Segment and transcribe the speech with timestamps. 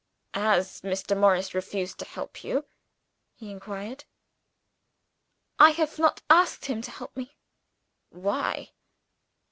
[0.33, 1.15] "Has Mr.
[1.15, 2.65] Morris refused to help you?"
[3.35, 4.05] he inquired.
[5.59, 7.37] "I have not asked him to help me."
[8.09, 8.71] "Why?"